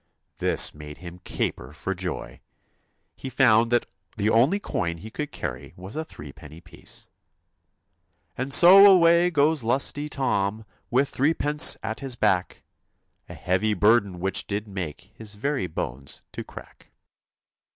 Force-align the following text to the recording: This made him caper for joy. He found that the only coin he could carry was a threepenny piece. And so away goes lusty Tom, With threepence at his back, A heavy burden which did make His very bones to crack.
This 0.39 0.73
made 0.73 0.97
him 0.97 1.19
caper 1.25 1.73
for 1.73 1.93
joy. 1.93 2.39
He 3.15 3.29
found 3.29 3.71
that 3.71 3.85
the 4.17 4.31
only 4.31 4.59
coin 4.59 4.97
he 4.97 5.11
could 5.11 5.31
carry 5.31 5.75
was 5.77 5.95
a 5.95 6.03
threepenny 6.03 6.59
piece. 6.59 7.05
And 8.35 8.51
so 8.51 8.91
away 8.91 9.29
goes 9.29 9.63
lusty 9.63 10.09
Tom, 10.09 10.65
With 10.89 11.09
threepence 11.09 11.77
at 11.83 11.99
his 11.99 12.15
back, 12.15 12.63
A 13.29 13.35
heavy 13.35 13.75
burden 13.75 14.19
which 14.19 14.47
did 14.47 14.67
make 14.67 15.11
His 15.13 15.35
very 15.35 15.67
bones 15.67 16.23
to 16.31 16.43
crack. 16.43 16.87